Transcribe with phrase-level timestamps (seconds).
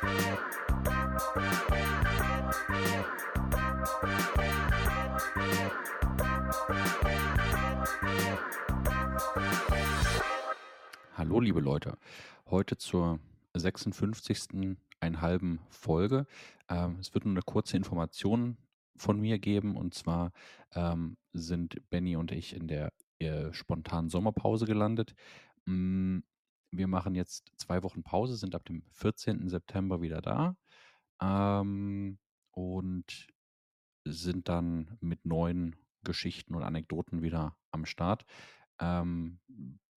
[0.00, 0.10] Hallo,
[11.40, 11.98] liebe Leute.
[12.46, 13.18] Heute zur
[13.54, 14.76] 56.
[15.02, 16.26] halben Folge.
[16.68, 18.56] Ähm, es wird nur eine kurze Information
[18.96, 19.76] von mir geben.
[19.76, 20.30] Und zwar
[20.76, 25.14] ähm, sind Benny und ich in der äh, spontanen Sommerpause gelandet.
[25.64, 26.20] Mm,
[26.70, 29.48] wir machen jetzt zwei Wochen Pause, sind ab dem 14.
[29.48, 30.56] September wieder da.
[31.20, 32.18] Ähm,
[32.52, 33.28] und
[34.04, 38.24] sind dann mit neuen Geschichten und Anekdoten wieder am Start.
[38.80, 39.40] Ähm,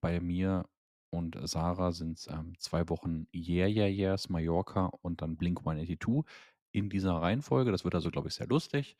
[0.01, 0.67] bei mir
[1.09, 6.23] und Sarah sind es ähm, zwei Wochen Yeah Yeah Yeahs, Mallorca und dann Blink 182
[6.71, 7.71] in dieser Reihenfolge.
[7.71, 8.97] Das wird also, glaube ich, sehr lustig.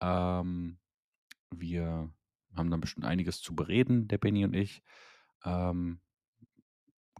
[0.00, 0.78] Ähm,
[1.50, 2.10] wir
[2.54, 4.82] haben dann bestimmt einiges zu bereden, der Benny und ich.
[5.44, 6.00] Ähm,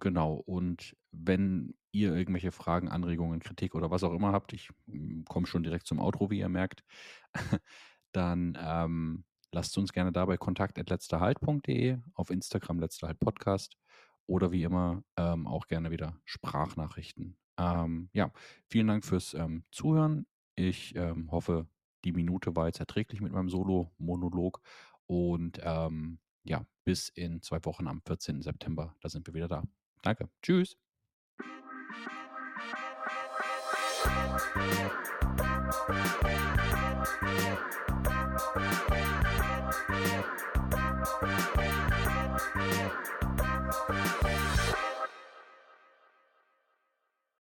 [0.00, 5.24] genau, und wenn ihr irgendwelche Fragen, Anregungen, Kritik oder was auch immer habt, ich hm,
[5.26, 6.84] komme schon direkt zum Outro, wie ihr merkt,
[8.12, 13.76] dann ähm, lasst uns gerne dabei kontakt.letzterhalt.de, auf Instagram letzterhalt Podcast
[14.26, 17.37] oder wie immer ähm, auch gerne wieder Sprachnachrichten.
[17.59, 18.30] Ähm, ja,
[18.68, 20.26] vielen Dank fürs ähm, Zuhören.
[20.56, 21.66] Ich ähm, hoffe,
[22.04, 24.60] die Minute war jetzt erträglich mit meinem Solo-Monolog.
[25.06, 28.43] Und ähm, ja, bis in zwei Wochen am 14.
[28.43, 29.65] September, da sind wir wieder da.
[30.07, 30.29] Danke.
[30.40, 30.76] Tschüss.